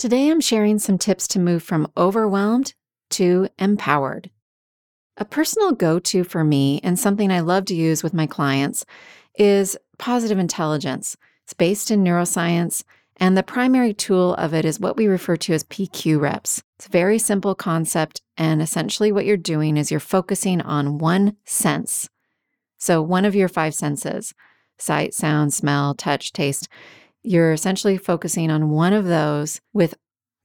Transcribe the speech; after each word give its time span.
Today, 0.00 0.30
I'm 0.30 0.40
sharing 0.40 0.78
some 0.78 0.96
tips 0.96 1.28
to 1.28 1.38
move 1.38 1.62
from 1.62 1.86
overwhelmed 1.94 2.72
to 3.10 3.50
empowered. 3.58 4.30
A 5.18 5.26
personal 5.26 5.72
go 5.72 5.98
to 5.98 6.24
for 6.24 6.42
me 6.42 6.80
and 6.82 6.98
something 6.98 7.30
I 7.30 7.40
love 7.40 7.66
to 7.66 7.74
use 7.74 8.02
with 8.02 8.14
my 8.14 8.26
clients 8.26 8.86
is 9.38 9.76
positive 9.98 10.38
intelligence. 10.38 11.18
It's 11.44 11.52
based 11.52 11.90
in 11.90 12.02
neuroscience, 12.02 12.82
and 13.18 13.36
the 13.36 13.42
primary 13.42 13.92
tool 13.92 14.32
of 14.36 14.54
it 14.54 14.64
is 14.64 14.80
what 14.80 14.96
we 14.96 15.06
refer 15.06 15.36
to 15.36 15.52
as 15.52 15.64
PQ 15.64 16.18
reps. 16.18 16.62
It's 16.78 16.86
a 16.86 16.90
very 16.90 17.18
simple 17.18 17.54
concept, 17.54 18.22
and 18.38 18.62
essentially, 18.62 19.12
what 19.12 19.26
you're 19.26 19.36
doing 19.36 19.76
is 19.76 19.90
you're 19.90 20.00
focusing 20.00 20.62
on 20.62 20.96
one 20.96 21.36
sense. 21.44 22.08
So, 22.78 23.02
one 23.02 23.26
of 23.26 23.34
your 23.34 23.48
five 23.48 23.74
senses 23.74 24.32
sight, 24.78 25.12
sound, 25.12 25.52
smell, 25.52 25.94
touch, 25.94 26.32
taste 26.32 26.70
you're 27.22 27.52
essentially 27.52 27.98
focusing 27.98 28.50
on 28.50 28.70
one 28.70 28.92
of 28.92 29.04
those 29.04 29.60
with 29.72 29.94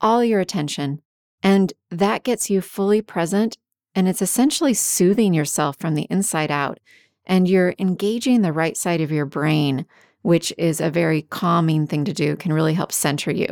all 0.02 0.24
your 0.24 0.40
attention, 0.40 1.02
and 1.42 1.74
that 1.90 2.24
gets 2.24 2.50
you 2.50 2.62
fully 2.62 3.02
present. 3.02 3.58
And 3.94 4.10
it's 4.10 4.22
essentially 4.22 4.74
soothing 4.74 5.34
yourself 5.34 5.78
from 5.80 5.96
the 5.96 6.08
inside 6.10 6.52
out. 6.52 6.80
And 7.26 7.48
you're 7.48 7.76
engaging 7.80 8.42
the 8.42 8.52
right 8.52 8.76
side 8.76 9.00
of 9.00 9.12
your 9.12 9.26
brain, 9.26 9.86
which 10.22 10.54
is 10.58 10.82
a 10.82 10.90
very 10.90 11.22
calming 11.22 11.88
thing 11.88 12.04
to 12.06 12.14
do, 12.14 12.36
can 12.36 12.52
really 12.52 12.74
help 12.74 12.92
center 12.92 13.32
you. 13.32 13.48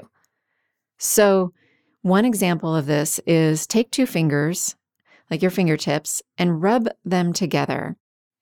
So, 0.97 1.53
one 2.01 2.25
example 2.25 2.75
of 2.75 2.85
this 2.85 3.19
is 3.25 3.65
take 3.65 3.89
two 3.89 4.05
fingers, 4.05 4.75
like 5.31 5.41
your 5.41 5.51
fingertips, 5.51 6.21
and 6.37 6.61
rub 6.61 6.89
them 7.05 7.31
together. 7.31 7.95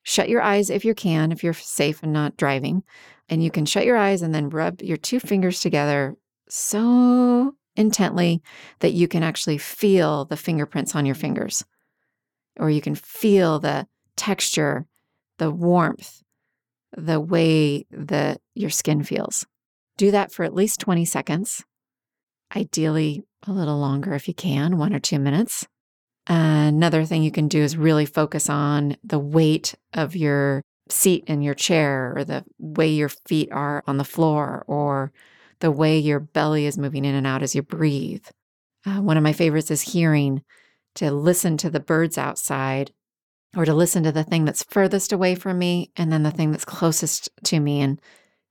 Shut 0.04 0.30
your 0.30 0.42
eyes 0.42 0.72
if 0.72 0.84
you 0.84 0.96
can, 0.96 1.32
if 1.32 1.44
you're 1.44 1.54
safe 1.54 2.02
and 2.02 2.12
not 2.12 2.38
driving. 2.38 2.84
And 3.32 3.42
you 3.42 3.50
can 3.50 3.66
shut 3.66 3.86
your 3.86 3.98
eyes 3.98 4.22
and 4.22 4.36
then 4.36 4.50
rub 4.50 4.82
your 4.82 4.98
two 4.98 5.20
fingers 5.20 5.62
together 5.62 6.16
so 6.50 7.56
intently 7.78 8.42
that 8.80 8.92
you 8.92 9.08
can 9.08 9.24
actually 9.24 9.58
feel 9.58 10.26
the 10.26 10.36
fingerprints 10.36 10.96
on 10.96 11.06
your 11.06 11.16
fingers, 11.16 11.64
or 12.60 12.70
you 12.70 12.82
can 12.82 12.94
feel 12.94 13.58
the 13.58 13.88
texture, 14.18 14.86
the 15.38 15.50
warmth, 15.50 16.22
the 16.96 17.22
way 17.22 17.86
that 17.90 18.42
your 18.54 18.70
skin 18.70 19.02
feels. 19.02 19.48
Do 19.98 20.12
that 20.12 20.34
for 20.34 20.44
at 20.44 20.54
least 20.54 20.82
20 20.82 21.06
seconds, 21.06 21.64
ideally 22.54 23.24
a 23.48 23.54
little 23.54 23.80
longer 23.80 24.14
if 24.14 24.28
you 24.28 24.34
can, 24.34 24.78
one 24.78 24.94
or 24.94 25.00
two 25.00 25.20
minutes. 25.20 25.66
Another 26.28 27.06
thing 27.06 27.24
you 27.24 27.32
can 27.32 27.48
do 27.48 27.62
is 27.62 27.78
really 27.78 28.06
focus 28.06 28.50
on 28.50 28.98
the 29.04 29.20
weight 29.20 29.74
of 29.94 30.16
your 30.16 30.62
seat 30.92 31.24
in 31.28 31.42
your 31.42 31.54
chair 31.54 32.14
or 32.16 32.24
the 32.24 32.44
way 32.60 32.88
your 32.88 33.10
feet 33.10 33.52
are 33.52 33.84
on 33.88 33.98
the 33.98 34.04
floor 34.04 34.64
or 34.68 35.12
the 35.60 35.72
way 35.72 35.98
your 35.98 36.20
belly 36.20 36.66
is 36.66 36.78
moving 36.78 37.06
in 37.06 37.16
and 37.16 37.26
out 37.26 37.44
as 37.44 37.56
you 37.56 37.62
breathe. 37.62 38.26
Uh, 38.86 39.02
one 39.02 39.18
of 39.18 39.24
my 39.24 39.34
favorites 39.34 39.72
is 39.72 39.82
hearing, 39.82 40.44
to 40.96 41.12
listen 41.12 41.58
to 41.58 41.70
the 41.70 41.80
birds 41.80 42.18
outside 42.18 42.92
or 43.56 43.66
to 43.66 43.74
listen 43.74 44.04
to 44.04 44.12
the 44.12 44.24
thing 44.24 44.46
that's 44.46 44.64
furthest 44.64 45.12
away 45.12 45.36
from 45.36 45.58
me 45.58 45.92
and 45.96 46.12
then 46.12 46.24
the 46.24 46.32
thing 46.32 46.52
that's 46.52 46.66
closest 46.66 47.30
to 47.44 47.60
me. 47.60 47.82
And 47.82 48.00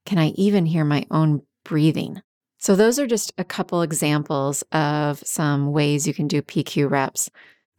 can 0.05 0.17
I 0.17 0.29
even 0.29 0.65
hear 0.65 0.85
my 0.85 1.05
own 1.11 1.41
breathing? 1.63 2.21
So, 2.57 2.75
those 2.75 2.99
are 2.99 3.07
just 3.07 3.33
a 3.39 3.43
couple 3.43 3.81
examples 3.81 4.63
of 4.71 5.19
some 5.19 5.71
ways 5.71 6.07
you 6.07 6.13
can 6.13 6.27
do 6.27 6.43
PQ 6.43 6.89
reps. 6.89 7.29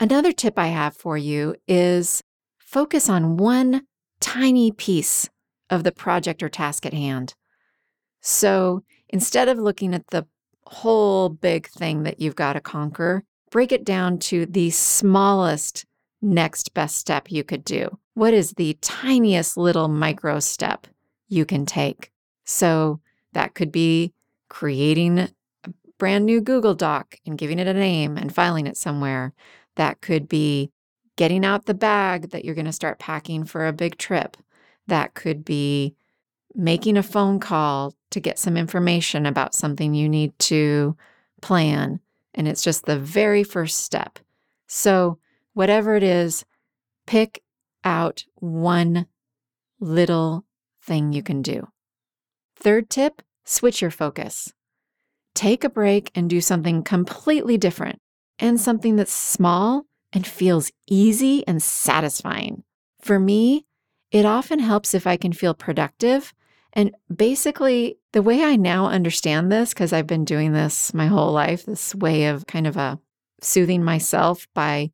Another 0.01 0.33
tip 0.33 0.59
I 0.59 0.69
have 0.69 0.97
for 0.97 1.17
you 1.17 1.55
is 1.69 2.23
focus 2.59 3.09
on 3.09 3.37
one 3.37 3.87
tiny 4.23 4.73
piece 4.73 5.29
of 5.69 5.85
the 5.85 5.93
project 5.93 6.43
or 6.43 6.49
task 6.49 6.87
at 6.87 6.95
hand. 6.95 7.35
So 8.21 8.83
instead 9.09 9.49
of 9.49 9.59
looking 9.59 9.95
at 9.95 10.07
the 10.09 10.27
whole 10.67 11.29
big 11.29 11.69
thing 11.69 12.05
that 12.05 12.21
you've 12.21 12.37
got 12.37 12.55
to 12.55 12.61
conquer, 12.61 13.25
break 13.51 13.73
it 13.73 13.85
down 13.85 14.19
to 14.19 14.47
the 14.47 14.71
smallest 14.71 15.85
next 16.23 16.73
best 16.73 16.97
step 16.97 17.31
you 17.31 17.45
could 17.45 17.65
do. 17.65 17.99
What 18.15 18.33
is 18.33 18.53
the 18.53 18.79
tiniest 18.81 19.57
little 19.57 19.89
micro 19.89 20.41
step 20.41 20.87
you 21.29 21.45
can 21.45 21.67
take? 21.67 22.11
So 22.45 23.01
that 23.35 23.55
could 23.55 23.73
be 23.73 24.15
creating 24.49 25.19
a 25.19 25.31
brand 25.99 26.27
new 26.27 26.41
Google 26.41 26.75
Doc 26.75 27.17
and 27.27 27.39
giving 27.39 27.59
it 27.59 27.67
a 27.67 27.75
name 27.75 28.17
and 28.17 28.35
filing 28.35 28.67
it 28.67 28.77
somewhere. 28.77 29.33
That 29.77 30.01
could 30.01 30.29
be 30.29 30.71
getting 31.17 31.45
out 31.45 31.67
the 31.67 31.75
bag 31.75 32.31
that 32.31 32.45
you're 32.45 32.55
going 32.55 32.65
to 32.67 32.73
start 32.73 32.99
packing 32.99 33.45
for 33.45 33.67
a 33.67 33.73
big 33.73 33.99
trip. 33.99 34.37
That 34.87 35.15
could 35.15 35.45
be 35.45 35.95
making 36.55 36.97
a 36.97 37.03
phone 37.03 37.41
call 37.41 37.95
to 38.11 38.21
get 38.21 38.39
some 38.39 38.57
information 38.57 39.27
about 39.27 39.55
something 39.55 39.95
you 39.95 40.09
need 40.09 40.39
to 40.39 40.97
plan. 41.41 42.01
And 42.35 42.49
it's 42.49 42.63
just 42.63 42.85
the 42.85 42.99
very 42.99 43.45
first 43.45 43.81
step. 43.81 44.19
So, 44.67 45.19
whatever 45.55 45.97
it 45.97 46.03
is, 46.03 46.45
pick 47.07 47.43
out 47.85 48.25
one 48.37 49.07
little 49.81 50.45
thing 50.83 51.13
you 51.13 51.23
can 51.23 51.43
do. 51.43 51.69
Third 52.57 52.89
tip 52.89 53.23
switch 53.45 53.83
your 53.83 53.91
focus. 53.91 54.53
Take 55.35 55.65
a 55.65 55.69
break 55.69 56.11
and 56.15 56.31
do 56.31 56.41
something 56.41 56.83
completely 56.83 57.59
different 57.59 58.01
and 58.39 58.61
something 58.61 58.97
that's 58.97 59.13
small 59.13 59.87
and 60.13 60.27
feels 60.27 60.71
easy 60.87 61.47
and 61.47 61.63
satisfying. 61.63 62.63
For 63.01 63.19
me, 63.19 63.67
it 64.11 64.25
often 64.25 64.59
helps 64.59 64.95
if 64.95 65.07
I 65.07 65.17
can 65.17 65.33
feel 65.33 65.55
productive. 65.55 66.35
And 66.73 66.95
basically, 67.15 67.99
the 68.13 68.23
way 68.23 68.45
I 68.45 68.57
now 68.57 68.87
understand 68.87 69.51
this, 69.51 69.71
because 69.71 69.93
I've 69.93 70.07
been 70.07 70.25
doing 70.25 70.53
this 70.53 70.93
my 70.95 71.07
whole 71.07 71.33
life, 71.33 71.65
this 71.65 71.95
way 71.95 72.27
of 72.27 72.47
kind 72.47 72.67
of 72.67 72.77
a 72.77 72.81
uh, 72.81 72.97
soothing 73.41 73.83
myself 73.83 74.47
by 74.55 74.93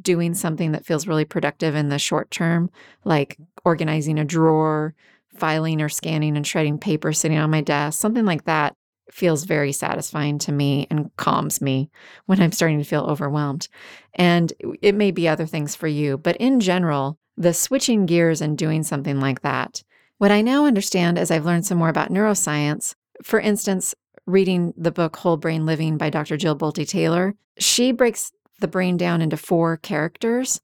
doing 0.00 0.32
something 0.32 0.72
that 0.72 0.86
feels 0.86 1.06
really 1.06 1.26
productive 1.26 1.74
in 1.74 1.88
the 1.88 1.98
short 1.98 2.30
term, 2.30 2.70
like 3.04 3.36
organizing 3.64 4.18
a 4.18 4.24
drawer, 4.24 4.94
filing 5.36 5.82
or 5.82 5.88
scanning 5.88 6.36
and 6.36 6.46
shredding 6.46 6.78
paper 6.78 7.12
sitting 7.12 7.38
on 7.38 7.50
my 7.50 7.60
desk, 7.60 8.00
something 8.00 8.24
like 8.24 8.44
that 8.44 8.74
feels 9.12 9.44
very 9.44 9.72
satisfying 9.72 10.38
to 10.38 10.52
me 10.52 10.86
and 10.90 11.14
calms 11.16 11.60
me 11.60 11.90
when 12.26 12.40
I'm 12.40 12.52
starting 12.52 12.78
to 12.78 12.84
feel 12.84 13.02
overwhelmed. 13.02 13.68
And 14.14 14.52
it 14.82 14.94
may 14.94 15.10
be 15.10 15.28
other 15.28 15.46
things 15.46 15.74
for 15.74 15.88
you, 15.88 16.18
but 16.18 16.36
in 16.36 16.60
general, 16.60 17.18
the 17.36 17.54
switching 17.54 18.06
gears 18.06 18.40
and 18.40 18.56
doing 18.56 18.82
something 18.82 19.20
like 19.20 19.42
that. 19.42 19.82
What 20.18 20.30
I 20.30 20.42
now 20.42 20.66
understand 20.66 21.18
as 21.18 21.30
I've 21.30 21.46
learned 21.46 21.66
some 21.66 21.78
more 21.78 21.88
about 21.88 22.10
neuroscience, 22.10 22.94
for 23.22 23.40
instance, 23.40 23.94
reading 24.26 24.74
the 24.76 24.92
book 24.92 25.16
Whole 25.16 25.36
Brain 25.36 25.64
Living 25.64 25.96
by 25.96 26.10
Dr. 26.10 26.36
Jill 26.36 26.56
Bolte 26.56 26.86
Taylor, 26.86 27.34
she 27.58 27.92
breaks 27.92 28.32
the 28.60 28.68
brain 28.68 28.96
down 28.96 29.22
into 29.22 29.36
four 29.36 29.78
characters. 29.78 30.60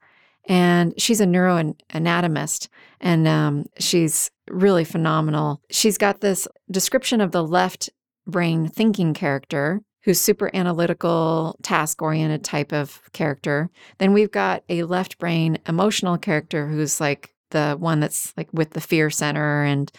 And 0.49 0.95
she's 1.01 1.21
a 1.21 1.27
neuroanatomist, 1.27 2.69
and 3.01 3.27
um, 3.27 3.67
she's 3.81 4.31
really 4.49 4.85
phenomenal. 4.85 5.61
She's 5.71 5.99
got 5.99 6.21
this 6.21 6.47
description 6.71 7.21
of 7.21 7.33
the 7.33 7.43
left 7.43 7.91
brain 8.27 8.69
thinking 8.69 9.15
character 9.15 9.81
who's 10.07 10.21
super 10.21 10.49
analytical, 10.55 11.57
task 11.63 12.01
oriented 12.01 12.45
type 12.45 12.73
of 12.73 13.01
character. 13.13 13.69
Then 13.99 14.13
we've 14.13 14.31
got 14.31 14.63
a 14.69 14.85
left 14.85 15.19
brain 15.19 15.59
emotional 15.67 16.17
character 16.17 16.69
who's 16.69 17.01
like 17.01 17.35
the 17.51 17.77
one 17.79 17.99
that's 17.99 18.33
like 18.37 18.49
with 18.53 18.71
the 18.71 18.81
fear 18.81 19.11
center 19.11 19.65
and 19.65 19.91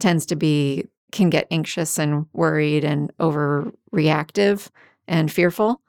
tends 0.00 0.26
to 0.26 0.36
be 0.36 0.84
can 1.12 1.30
get 1.30 1.46
anxious 1.50 1.98
and 1.98 2.26
worried 2.32 2.84
and 2.84 3.16
overreactive 3.18 4.68
and 5.06 5.30
fearful. 5.30 5.80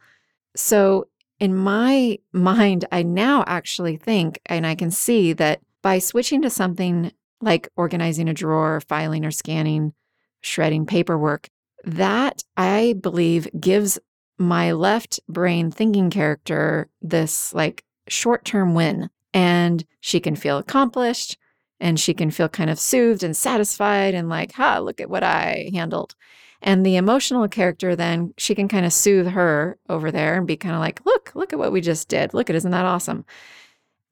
So 0.56 1.08
in 1.40 1.56
my 1.56 2.20
mind, 2.32 2.86
I 2.92 3.02
now 3.02 3.44
actually 3.48 3.98
think 3.98 4.40
and 4.46 4.68
I 4.68 4.76
can 4.76 4.92
see 4.92 5.34
that 5.34 5.62
by 5.82 5.98
switching 5.98 6.44
to 6.44 6.50
something 6.50 7.12
like 7.42 7.70
organizing 7.76 8.30
a 8.30 8.34
drawer, 8.34 8.82
filing 8.82 9.26
or 9.26 9.32
scanning, 9.32 9.94
shredding 10.42 10.86
paperwork, 10.86 11.50
that 11.84 12.44
I 12.58 12.96
believe 13.02 13.48
gives 13.60 14.00
my 14.38 14.72
left 14.72 15.20
brain 15.28 15.72
thinking 15.72 16.10
character 16.10 16.90
this 17.02 17.54
like 17.54 17.84
short 18.08 18.46
term 18.46 18.74
win. 18.74 19.10
And 19.34 19.84
she 20.00 20.20
can 20.20 20.36
feel 20.36 20.58
accomplished 20.58 21.38
and 21.80 22.00
she 22.00 22.14
can 22.14 22.32
feel 22.32 22.50
kind 22.50 22.70
of 22.70 22.80
soothed 22.80 23.24
and 23.24 23.36
satisfied 23.36 24.14
and 24.14 24.30
like, 24.30 24.54
ha, 24.54 24.80
look 24.80 25.02
at 25.02 25.10
what 25.10 25.24
I 25.24 25.70
handled. 25.74 26.16
And 26.62 26.86
the 26.86 26.96
emotional 26.96 27.48
character, 27.50 27.96
then 27.96 28.34
she 28.38 28.56
can 28.56 28.70
kind 28.70 28.86
of 28.86 28.94
soothe 28.94 29.28
her 29.28 29.78
over 29.90 30.12
there 30.12 30.38
and 30.38 30.48
be 30.48 30.56
kind 30.56 30.76
of 30.76 30.80
like, 30.80 31.06
look, 31.06 31.32
look 31.36 31.52
at 31.52 31.60
what 31.60 31.74
we 31.74 31.82
just 31.82 32.08
did. 32.08 32.34
Look 32.34 32.50
at, 32.50 32.56
isn't 32.56 32.72
that 32.72 32.86
awesome? 32.86 33.26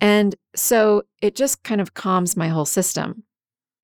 And 0.01 0.35
so 0.55 1.03
it 1.21 1.35
just 1.35 1.63
kind 1.63 1.79
of 1.79 1.93
calms 1.93 2.35
my 2.35 2.49
whole 2.49 2.65
system. 2.65 3.23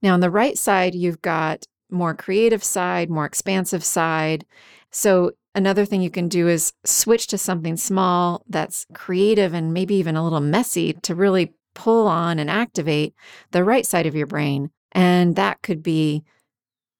Now, 0.01 0.13
on 0.13 0.19
the 0.19 0.29
right 0.29 0.57
side, 0.57 0.95
you've 0.95 1.21
got 1.21 1.65
more 1.89 2.13
creative 2.13 2.63
side, 2.63 3.09
more 3.09 3.25
expansive 3.25 3.83
side. 3.83 4.45
So 4.91 5.31
another 5.55 5.85
thing 5.85 6.01
you 6.01 6.09
can 6.09 6.27
do 6.27 6.47
is 6.47 6.73
switch 6.85 7.27
to 7.27 7.37
something 7.37 7.77
small 7.77 8.43
that's 8.47 8.85
creative 8.93 9.53
and 9.53 9.73
maybe 9.73 9.95
even 9.95 10.15
a 10.15 10.23
little 10.23 10.39
messy 10.39 10.93
to 10.93 11.15
really 11.15 11.53
pull 11.73 12.07
on 12.07 12.39
and 12.39 12.49
activate 12.49 13.13
the 13.51 13.63
right 13.63 13.85
side 13.85 14.05
of 14.05 14.15
your 14.15 14.27
brain. 14.27 14.71
And 14.91 15.35
that 15.35 15.61
could 15.61 15.83
be 15.83 16.23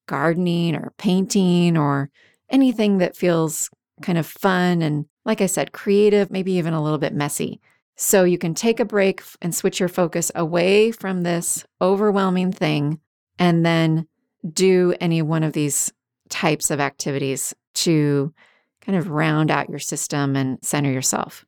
gardening 0.07 0.75
or 0.75 0.93
painting 0.97 1.77
or 1.77 2.09
anything 2.49 2.99
that 2.99 3.15
feels 3.15 3.69
kind 4.01 4.17
of 4.17 4.25
fun 4.25 4.81
and, 4.81 5.05
like 5.25 5.41
I 5.41 5.47
said, 5.47 5.71
creative, 5.71 6.31
maybe 6.31 6.53
even 6.53 6.73
a 6.73 6.81
little 6.81 6.99
bit 6.99 7.13
messy. 7.13 7.59
So 7.95 8.23
you 8.23 8.37
can 8.37 8.53
take 8.53 8.79
a 8.79 8.85
break 8.85 9.23
and 9.41 9.53
switch 9.53 9.79
your 9.79 9.89
focus 9.89 10.31
away 10.35 10.91
from 10.91 11.23
this 11.23 11.65
overwhelming 11.81 12.51
thing 12.51 12.99
and 13.39 13.65
then 13.65 14.07
do 14.53 14.93
any 14.99 15.21
one 15.21 15.43
of 15.43 15.53
these 15.53 15.91
types 16.29 16.71
of 16.71 16.79
activities 16.79 17.53
to 17.73 18.33
kind 18.81 18.97
of 18.97 19.09
round 19.09 19.51
out 19.51 19.69
your 19.69 19.79
system 19.79 20.35
and 20.35 20.57
center 20.63 20.91
yourself. 20.91 21.45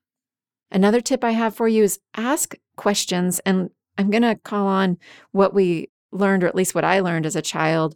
Another 0.72 1.02
tip 1.02 1.24
I 1.24 1.32
have 1.32 1.56
for 1.56 1.68
you 1.68 1.84
is 1.84 2.00
ask 2.16 2.56
questions. 2.76 3.40
And 3.40 3.70
I'm 3.98 4.10
going 4.10 4.24
to 4.24 4.36
call 4.36 4.68
on 4.68 4.98
what 5.32 5.54
we 5.54 5.90
learned, 6.12 6.44
or 6.44 6.48
at 6.48 6.56
least 6.56 6.76
what 6.76 6.86
I 6.86 7.00
learned 7.00 7.26
as 7.26 7.36
a 7.36 7.42
child 7.42 7.96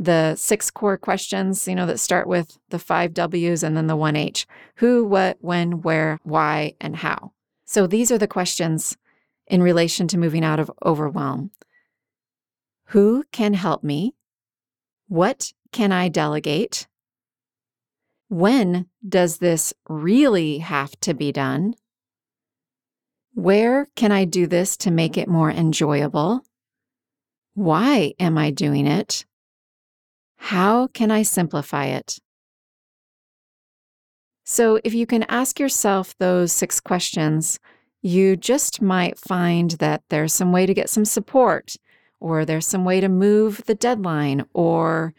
the 0.00 0.34
six 0.34 0.70
core 0.70 0.96
questions, 0.96 1.68
you 1.68 1.74
know, 1.74 1.84
that 1.84 2.00
start 2.00 2.26
with 2.26 2.58
the 2.70 2.78
five 2.78 3.12
W's 3.12 3.62
and 3.62 3.76
then 3.76 3.86
the 3.86 3.96
one 3.96 4.16
H 4.16 4.46
who, 4.76 5.04
what, 5.04 5.36
when, 5.40 5.82
where, 5.82 6.18
why, 6.22 6.74
and 6.80 6.96
how. 6.96 7.32
So 7.66 7.86
these 7.86 8.10
are 8.10 8.16
the 8.16 8.26
questions 8.26 8.96
in 9.46 9.62
relation 9.62 10.08
to 10.08 10.18
moving 10.18 10.42
out 10.42 10.58
of 10.58 10.70
overwhelm. 10.84 11.50
Who 12.86 13.24
can 13.30 13.52
help 13.52 13.84
me? 13.84 14.14
What 15.10 15.52
can 15.72 15.90
I 15.90 16.08
delegate? 16.08 16.86
When 18.28 18.86
does 19.06 19.38
this 19.38 19.74
really 19.88 20.58
have 20.58 20.92
to 21.00 21.14
be 21.14 21.32
done? 21.32 21.74
Where 23.34 23.88
can 23.96 24.12
I 24.12 24.24
do 24.24 24.46
this 24.46 24.76
to 24.76 24.92
make 24.92 25.18
it 25.18 25.26
more 25.26 25.50
enjoyable? 25.50 26.42
Why 27.54 28.14
am 28.20 28.38
I 28.38 28.52
doing 28.52 28.86
it? 28.86 29.26
How 30.36 30.86
can 30.86 31.10
I 31.10 31.22
simplify 31.22 31.86
it? 31.86 32.20
So, 34.44 34.78
if 34.84 34.94
you 34.94 35.06
can 35.06 35.24
ask 35.24 35.58
yourself 35.58 36.16
those 36.18 36.52
six 36.52 36.78
questions, 36.78 37.58
you 38.00 38.36
just 38.36 38.80
might 38.80 39.18
find 39.18 39.72
that 39.72 40.04
there's 40.08 40.32
some 40.32 40.52
way 40.52 40.66
to 40.66 40.74
get 40.74 40.88
some 40.88 41.04
support, 41.04 41.74
or 42.20 42.44
there's 42.44 42.66
some 42.66 42.84
way 42.84 43.00
to 43.00 43.08
move 43.08 43.62
the 43.66 43.74
deadline, 43.74 44.44
or 44.52 45.14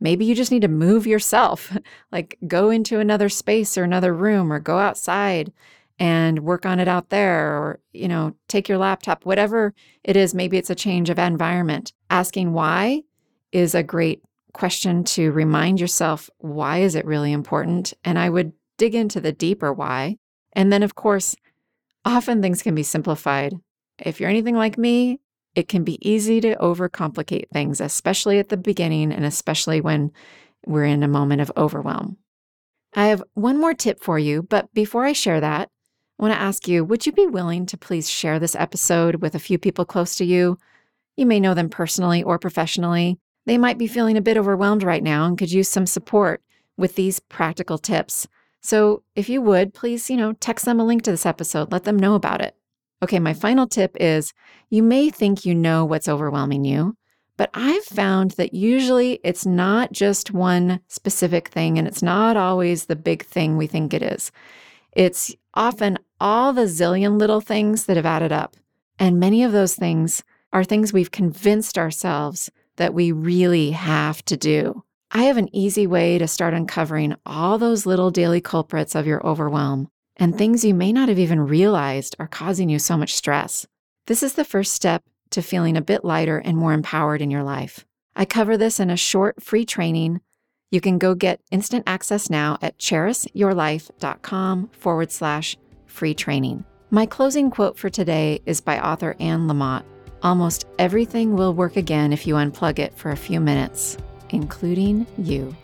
maybe 0.00 0.24
you 0.24 0.34
just 0.34 0.50
need 0.50 0.62
to 0.62 0.68
move 0.68 1.06
yourself, 1.06 1.76
like 2.12 2.38
go 2.46 2.70
into 2.70 3.00
another 3.00 3.28
space 3.28 3.78
or 3.78 3.84
another 3.84 4.12
room, 4.12 4.52
or 4.52 4.58
go 4.58 4.78
outside 4.78 5.52
and 5.98 6.40
work 6.40 6.64
on 6.64 6.80
it 6.80 6.88
out 6.88 7.10
there, 7.10 7.56
or, 7.56 7.80
you 7.92 8.08
know, 8.08 8.34
take 8.48 8.68
your 8.68 8.78
laptop, 8.78 9.26
whatever 9.26 9.74
it 10.02 10.16
is. 10.16 10.34
Maybe 10.34 10.56
it's 10.56 10.70
a 10.70 10.74
change 10.74 11.10
of 11.10 11.18
environment. 11.18 11.92
Asking 12.08 12.52
why 12.52 13.02
is 13.52 13.74
a 13.74 13.82
great 13.82 14.22
question 14.52 15.04
to 15.04 15.30
remind 15.30 15.78
yourself 15.78 16.30
why 16.38 16.78
is 16.78 16.94
it 16.94 17.04
really 17.04 17.32
important? 17.32 17.92
And 18.04 18.18
I 18.18 18.30
would 18.30 18.52
dig 18.78 18.94
into 18.94 19.20
the 19.20 19.32
deeper 19.32 19.72
why. 19.72 20.16
And 20.54 20.72
then, 20.72 20.82
of 20.82 20.94
course, 20.94 21.36
often 22.04 22.40
things 22.40 22.62
can 22.62 22.74
be 22.74 22.82
simplified. 22.82 23.54
If 23.98 24.20
you're 24.20 24.30
anything 24.30 24.56
like 24.56 24.78
me, 24.78 25.20
it 25.54 25.68
can 25.68 25.84
be 25.84 25.98
easy 26.08 26.40
to 26.40 26.56
overcomplicate 26.56 27.50
things, 27.50 27.80
especially 27.80 28.38
at 28.38 28.48
the 28.48 28.56
beginning 28.56 29.12
and 29.12 29.24
especially 29.24 29.80
when 29.80 30.12
we're 30.66 30.84
in 30.84 31.02
a 31.02 31.08
moment 31.08 31.40
of 31.40 31.52
overwhelm. 31.56 32.16
I 32.94 33.06
have 33.06 33.22
one 33.34 33.60
more 33.60 33.74
tip 33.74 34.02
for 34.02 34.18
you, 34.18 34.42
but 34.42 34.72
before 34.74 35.04
I 35.04 35.12
share 35.12 35.40
that, 35.40 35.70
I 36.18 36.22
want 36.22 36.34
to 36.34 36.40
ask 36.40 36.68
you 36.68 36.84
would 36.84 37.06
you 37.06 37.12
be 37.12 37.26
willing 37.26 37.66
to 37.66 37.78
please 37.78 38.10
share 38.10 38.38
this 38.38 38.54
episode 38.54 39.16
with 39.16 39.34
a 39.34 39.40
few 39.40 39.58
people 39.58 39.84
close 39.84 40.16
to 40.16 40.24
you? 40.24 40.58
You 41.16 41.26
may 41.26 41.40
know 41.40 41.54
them 41.54 41.68
personally 41.68 42.22
or 42.22 42.38
professionally. 42.38 43.18
They 43.46 43.58
might 43.58 43.78
be 43.78 43.86
feeling 43.86 44.16
a 44.16 44.22
bit 44.22 44.36
overwhelmed 44.36 44.82
right 44.82 45.02
now 45.02 45.26
and 45.26 45.38
could 45.38 45.50
use 45.50 45.68
some 45.68 45.86
support 45.86 46.42
with 46.76 46.94
these 46.94 47.20
practical 47.20 47.78
tips. 47.78 48.26
So, 48.62 49.02
if 49.14 49.28
you 49.28 49.40
would, 49.40 49.72
please, 49.72 50.10
you 50.10 50.16
know, 50.16 50.34
text 50.34 50.66
them 50.66 50.78
a 50.78 50.84
link 50.84 51.02
to 51.02 51.10
this 51.10 51.24
episode, 51.24 51.72
let 51.72 51.84
them 51.84 51.98
know 51.98 52.14
about 52.14 52.42
it. 52.42 52.54
Okay, 53.02 53.18
my 53.18 53.32
final 53.32 53.66
tip 53.66 53.96
is 53.98 54.34
you 54.68 54.82
may 54.82 55.08
think 55.08 55.44
you 55.46 55.54
know 55.54 55.86
what's 55.86 56.08
overwhelming 56.08 56.64
you, 56.66 56.96
but 57.38 57.48
I've 57.54 57.84
found 57.84 58.32
that 58.32 58.52
usually 58.52 59.20
it's 59.24 59.46
not 59.46 59.92
just 59.92 60.32
one 60.32 60.80
specific 60.88 61.48
thing 61.48 61.78
and 61.78 61.88
it's 61.88 62.02
not 62.02 62.36
always 62.36 62.84
the 62.84 62.96
big 62.96 63.24
thing 63.24 63.56
we 63.56 63.66
think 63.66 63.94
it 63.94 64.02
is. 64.02 64.30
It's 64.92 65.34
often 65.54 65.98
all 66.20 66.52
the 66.52 66.66
zillion 66.66 67.18
little 67.18 67.40
things 67.40 67.86
that 67.86 67.96
have 67.96 68.04
added 68.04 68.32
up. 68.32 68.56
And 68.98 69.18
many 69.18 69.42
of 69.42 69.52
those 69.52 69.74
things 69.74 70.22
are 70.52 70.62
things 70.62 70.92
we've 70.92 71.10
convinced 71.10 71.78
ourselves 71.78 72.50
that 72.76 72.92
we 72.92 73.12
really 73.12 73.70
have 73.70 74.22
to 74.26 74.36
do. 74.36 74.84
I 75.10 75.22
have 75.22 75.38
an 75.38 75.54
easy 75.56 75.86
way 75.86 76.18
to 76.18 76.28
start 76.28 76.52
uncovering 76.52 77.14
all 77.24 77.56
those 77.56 77.86
little 77.86 78.10
daily 78.10 78.42
culprits 78.42 78.94
of 78.94 79.06
your 79.06 79.26
overwhelm 79.26 79.90
and 80.20 80.36
things 80.36 80.64
you 80.64 80.74
may 80.74 80.92
not 80.92 81.08
have 81.08 81.18
even 81.18 81.40
realized 81.40 82.14
are 82.18 82.28
causing 82.28 82.68
you 82.68 82.78
so 82.78 82.96
much 82.96 83.14
stress. 83.14 83.66
This 84.06 84.22
is 84.22 84.34
the 84.34 84.44
first 84.44 84.74
step 84.74 85.02
to 85.30 85.42
feeling 85.42 85.76
a 85.76 85.82
bit 85.82 86.04
lighter 86.04 86.38
and 86.38 86.56
more 86.56 86.74
empowered 86.74 87.22
in 87.22 87.30
your 87.30 87.42
life. 87.42 87.86
I 88.14 88.26
cover 88.26 88.56
this 88.56 88.78
in 88.78 88.90
a 88.90 88.96
short 88.96 89.42
free 89.42 89.64
training. 89.64 90.20
You 90.70 90.80
can 90.80 90.98
go 90.98 91.14
get 91.14 91.40
instant 91.50 91.84
access 91.86 92.28
now 92.28 92.58
at 92.60 92.78
charisyourlife.com 92.78 94.68
forward 94.68 95.10
slash 95.10 95.56
free 95.86 96.14
training. 96.14 96.64
My 96.90 97.06
closing 97.06 97.50
quote 97.50 97.78
for 97.78 97.88
today 97.88 98.40
is 98.46 98.60
by 98.60 98.78
author 98.78 99.16
Anne 99.20 99.48
Lamott. 99.48 99.84
Almost 100.22 100.66
everything 100.78 101.34
will 101.34 101.54
work 101.54 101.76
again 101.76 102.12
if 102.12 102.26
you 102.26 102.34
unplug 102.34 102.78
it 102.78 102.94
for 102.94 103.10
a 103.10 103.16
few 103.16 103.40
minutes, 103.40 103.96
including 104.30 105.06
you. 105.16 105.56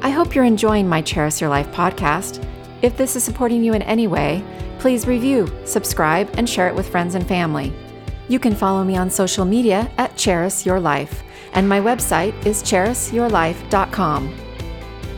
I 0.00 0.10
hope 0.10 0.32
you're 0.32 0.44
enjoying 0.44 0.88
my 0.88 1.02
Charis 1.02 1.40
Your 1.40 1.50
Life 1.50 1.72
podcast. 1.72 2.44
If 2.82 2.96
this 2.96 3.16
is 3.16 3.24
supporting 3.24 3.64
you 3.64 3.74
in 3.74 3.82
any 3.82 4.06
way, 4.06 4.44
please 4.78 5.08
review, 5.08 5.52
subscribe, 5.64 6.30
and 6.34 6.48
share 6.48 6.68
it 6.68 6.74
with 6.74 6.88
friends 6.88 7.16
and 7.16 7.26
family. 7.26 7.72
You 8.28 8.38
can 8.38 8.54
follow 8.54 8.84
me 8.84 8.96
on 8.96 9.10
social 9.10 9.44
media 9.44 9.90
at 9.98 10.16
Charis 10.16 10.64
Your 10.64 10.78
Life, 10.78 11.24
and 11.52 11.68
my 11.68 11.80
website 11.80 12.46
is 12.46 12.62
charisyourlife.com. 12.62 14.34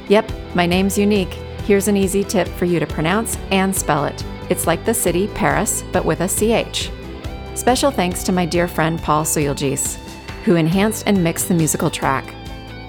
Yep, 0.09 0.33
my 0.55 0.65
name's 0.65 0.97
unique. 0.97 1.35
Here's 1.67 1.89
an 1.89 1.99
easy 1.99 2.25
tip 2.25 2.49
for 2.49 2.65
you 2.65 2.81
to 2.81 2.87
pronounce 2.87 3.37
and 3.51 3.77
spell 3.77 4.07
it. 4.07 4.25
It's 4.49 4.67
like 4.67 4.87
the 4.87 4.95
city, 4.95 5.29
Paris, 5.29 5.85
but 5.93 6.07
with 6.07 6.23
a 6.23 6.27
CH. 6.27 6.91
Special 7.55 7.91
thanks 7.91 8.23
to 8.25 8.33
my 8.33 8.47
dear 8.47 8.67
friend 8.67 8.99
Paul 8.99 9.25
Suyulgis, 9.25 9.97
who 10.45 10.57
enhanced 10.57 11.05
and 11.07 11.23
mixed 11.23 11.49
the 11.49 11.55
musical 11.55 11.91
track. 11.91 12.35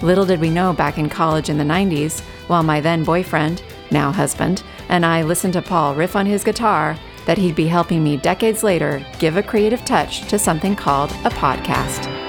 Little 0.02 0.26
did 0.26 0.40
we 0.40 0.50
know 0.50 0.74
back 0.74 0.98
in 0.98 1.10
college 1.10 1.50
in 1.50 1.58
the 1.58 1.64
90s, 1.64 2.22
while 2.48 2.64
my 2.64 2.82
then 2.82 3.04
boyfriend, 3.04 3.62
now 3.92 4.12
husband, 4.12 4.64
and 4.90 5.06
I 5.06 5.22
listened 5.22 5.54
to 5.54 5.62
Paul 5.62 5.96
riff 5.96 6.16
on 6.16 6.26
his 6.26 6.44
guitar, 6.44 6.98
that 7.26 7.38
he'd 7.38 7.56
be 7.56 7.68
helping 7.68 8.04
me 8.04 8.18
decades 8.18 8.64
later 8.64 9.06
give 9.20 9.38
a 9.38 9.44
creative 9.44 9.86
touch 9.86 10.28
to 10.28 10.40
something 10.40 10.76
called 10.76 11.12
a 11.24 11.30
podcast. 11.30 12.21